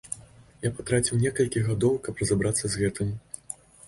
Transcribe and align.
Я 0.61 0.69
патраціў 0.77 1.19
некалькі 1.23 1.63
гадоў, 1.67 1.93
каб 2.07 2.13
разабрацца 2.23 2.65
з 2.77 2.81
гэтым. 2.85 3.13